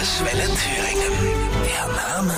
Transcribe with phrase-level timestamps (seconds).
[0.00, 1.12] Landeswelle Thüringen.
[1.66, 2.29] Der Name.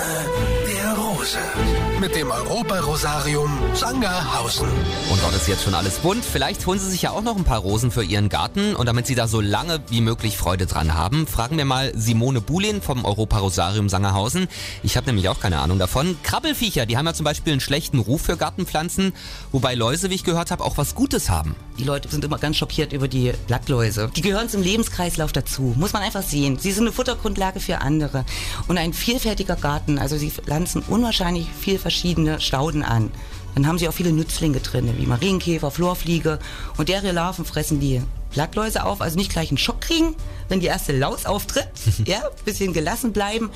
[2.03, 4.67] Mit dem Europa-Rosarium Sangerhausen.
[5.09, 6.25] Und dort ist jetzt schon alles bunt.
[6.25, 8.75] Vielleicht holen Sie sich ja auch noch ein paar Rosen für Ihren Garten.
[8.75, 12.41] Und damit Sie da so lange wie möglich Freude dran haben, fragen wir mal Simone
[12.41, 14.49] Bulin vom Europa-Rosarium Sangerhausen.
[14.83, 16.17] Ich habe nämlich auch keine Ahnung davon.
[16.23, 19.13] Krabbelfiecher, die haben ja zum Beispiel einen schlechten Ruf für Gartenpflanzen,
[19.53, 21.55] wobei Läuse, wie ich gehört habe, auch was Gutes haben.
[21.79, 24.11] Die Leute sind immer ganz schockiert über die Blattläuse.
[24.13, 26.59] Die gehören zum Lebenskreislauf dazu, muss man einfach sehen.
[26.59, 28.25] Sie sind eine Futtergrundlage für andere.
[28.67, 31.92] Und ein vielfältiger Garten, also sie pflanzen unwahrscheinlich viel verschiedene
[32.39, 33.11] Stauden an.
[33.55, 36.39] Dann haben sie auch viele Nützlinge drin, wie Marienkäfer, Florfliege.
[36.77, 40.15] Und deren Larven fressen die Blattläuse auf, also nicht gleich einen Schock kriegen,
[40.49, 41.69] wenn die erste Laus auftritt,
[42.05, 43.51] ja, bisschen gelassen bleiben.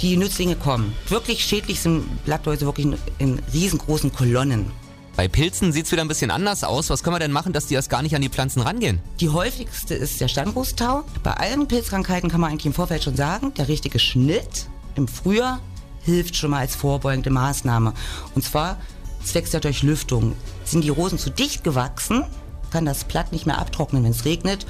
[0.00, 0.94] Die Nützlinge kommen.
[1.08, 4.70] Wirklich schädlich sind Blattläuse wirklich in, in riesengroßen Kolonnen.
[5.14, 6.88] Bei Pilzen sieht's wieder ein bisschen anders aus.
[6.88, 8.98] Was können wir denn machen, dass die erst gar nicht an die Pflanzen rangehen?
[9.20, 11.04] Die häufigste ist der Steinbrusttau.
[11.22, 15.60] Bei allen Pilzkrankheiten kann man eigentlich im Vorfeld schon sagen, der richtige Schnitt im Frühjahr
[16.02, 17.94] hilft schon mal als vorbeugende Maßnahme.
[18.34, 18.78] Und zwar
[19.24, 20.34] zwecks der Durchlüftung.
[20.64, 22.24] Sind die Rosen zu dicht gewachsen,
[22.70, 24.66] kann das Blatt nicht mehr abtrocknen, wenn es regnet.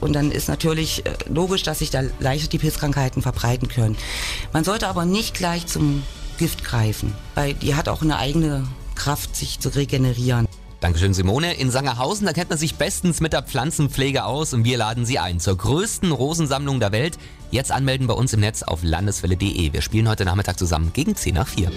[0.00, 3.96] Und dann ist natürlich äh, logisch, dass sich da leichter die Pilzkrankheiten verbreiten können.
[4.52, 6.04] Man sollte aber nicht gleich zum
[6.38, 10.47] Gift greifen, weil die hat auch eine eigene Kraft, sich zu regenerieren.
[10.80, 11.54] Dankeschön, Simone.
[11.54, 15.18] In Sangerhausen, da kennt man sich bestens mit der Pflanzenpflege aus und wir laden Sie
[15.18, 17.18] ein zur größten Rosensammlung der Welt.
[17.50, 19.72] Jetzt anmelden bei uns im Netz auf landeswelle.de.
[19.72, 21.70] Wir spielen heute Nachmittag zusammen gegen 10 nach 4.
[21.70, 21.74] Der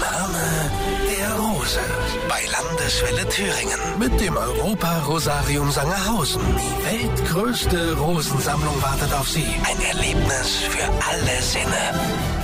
[0.00, 0.70] Name
[1.18, 1.78] der Rose.
[2.28, 3.78] Bei Landeswelle Thüringen.
[4.00, 6.42] Mit dem Europa-Rosarium Sangerhausen.
[6.56, 9.46] Die weltgrößte Rosensammlung wartet auf Sie.
[9.46, 12.43] Ein Erlebnis für alle Sinne.